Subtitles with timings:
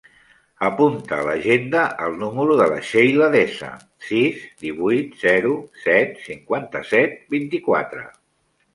[0.69, 3.71] Apunta a l'agenda el número de la Sheila Deza:
[4.09, 5.55] sis, divuit, zero,
[5.87, 8.13] set, cinquanta-set, vint-i-quatre.